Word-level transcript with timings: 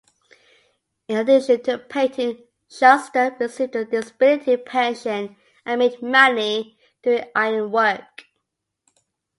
In 1.09 1.17
addition 1.19 1.61
to 1.61 1.77
painting, 1.77 2.39
Shuster 2.67 3.37
received 3.39 3.75
a 3.75 3.85
disability 3.85 4.57
pension 4.57 5.35
and 5.63 5.77
made 5.77 6.01
money 6.01 6.75
doing 7.03 7.25
ironwork. 7.35 8.25